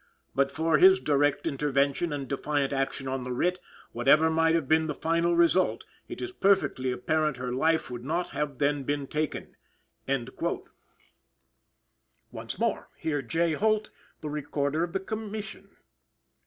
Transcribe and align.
But 0.33 0.49
for 0.49 0.79
his 0.79 0.99
direct 0.99 1.45
intervention 1.45 2.11
and 2.11 2.27
defiant 2.27 2.73
action 2.73 3.07
on 3.07 3.23
the 3.23 3.31
writ, 3.31 3.59
whatever 3.91 4.31
might 4.31 4.55
have 4.55 4.67
been 4.67 4.87
the 4.87 4.95
final 4.95 5.35
result, 5.35 5.85
it 6.07 6.23
is 6.23 6.31
perfectly 6.31 6.91
apparent 6.91 7.37
her 7.37 7.51
life 7.51 7.91
would 7.91 8.03
not 8.03 8.31
then 8.57 8.77
have 8.77 8.87
been 8.87 9.05
taken." 9.05 9.55
Once 12.31 12.57
more. 12.57 12.89
Hear 12.97 13.21
J. 13.21 13.53
Holt, 13.53 13.91
the 14.21 14.29
Recorder 14.31 14.83
of 14.83 14.93
the 14.93 14.99
Commission! 14.99 15.69